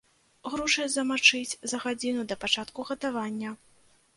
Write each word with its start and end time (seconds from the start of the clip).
Грушы 0.53 0.85
замачыць 0.93 1.57
за 1.73 1.77
гадзіну 1.83 2.21
да 2.33 2.39
пачатку 2.45 2.87
гатавання. 2.89 3.49